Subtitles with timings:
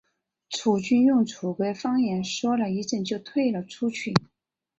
[0.49, 4.15] 楚军用楚国方言说了一阵就退了出去。